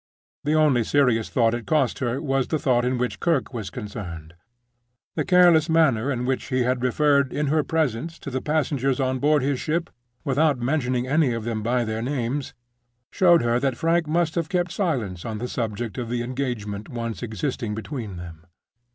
The 0.45 0.55
only 0.55 0.83
serious 0.83 1.29
thought 1.29 1.53
it 1.53 1.67
cost 1.67 1.99
her 1.99 2.19
was 2.19 2.51
a 2.51 2.57
thought 2.57 2.85
in 2.85 2.97
which 2.97 3.19
Kirke 3.19 3.53
was 3.53 3.69
concerned. 3.69 4.33
The 5.15 5.23
careless 5.23 5.69
manner 5.69 6.11
in 6.11 6.25
which 6.25 6.45
he 6.45 6.63
had 6.63 6.81
referred 6.81 7.31
in 7.31 7.49
her 7.53 7.63
presence 7.63 8.17
to 8.21 8.31
the 8.31 8.41
passengers 8.41 8.99
on 8.99 9.19
board 9.19 9.43
his 9.43 9.59
ship, 9.59 9.91
without 10.25 10.57
mentioning 10.57 11.05
any 11.05 11.33
of 11.35 11.43
them 11.43 11.61
by 11.61 11.83
their 11.85 12.01
names, 12.01 12.55
showed 13.11 13.43
her 13.43 13.59
that 13.59 13.77
Frank 13.77 14.07
must 14.07 14.33
have 14.33 14.49
kept 14.49 14.71
silence 14.71 15.23
on 15.23 15.37
the 15.37 15.47
subject 15.47 15.99
of 15.99 16.09
the 16.09 16.23
engagement 16.23 16.89
once 16.89 17.21
existing 17.21 17.75
between 17.75 18.15
them. 18.17 18.47